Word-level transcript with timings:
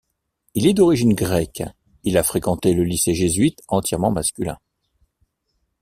Il 0.55 0.65
est 0.65 0.73
d'origine 0.73 1.13
grecque 1.13 1.61
Il 2.03 2.17
a 2.17 2.23
fréquenté 2.23 2.73
le 2.73 2.83
lycée 2.83 3.13
jésuite 3.13 3.61
entièrement 3.67 4.09
masculin. 4.09 4.57